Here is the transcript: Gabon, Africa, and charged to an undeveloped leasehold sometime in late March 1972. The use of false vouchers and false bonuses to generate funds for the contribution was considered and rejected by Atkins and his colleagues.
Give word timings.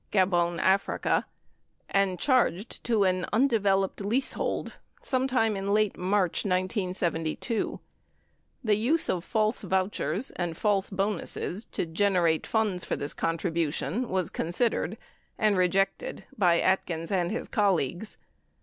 Gabon, 0.11 0.59
Africa, 0.59 1.27
and 1.87 2.17
charged 2.17 2.83
to 2.85 3.03
an 3.03 3.23
undeveloped 3.31 4.01
leasehold 4.01 4.77
sometime 5.03 5.55
in 5.55 5.75
late 5.75 5.95
March 5.95 6.43
1972. 6.43 7.79
The 8.63 8.75
use 8.75 9.09
of 9.11 9.23
false 9.23 9.61
vouchers 9.61 10.31
and 10.31 10.57
false 10.57 10.89
bonuses 10.89 11.65
to 11.73 11.85
generate 11.85 12.47
funds 12.47 12.83
for 12.83 12.95
the 12.95 13.09
contribution 13.15 14.09
was 14.09 14.31
considered 14.31 14.97
and 15.37 15.55
rejected 15.55 16.23
by 16.35 16.59
Atkins 16.59 17.11
and 17.11 17.29
his 17.29 17.47
colleagues. 17.47 18.17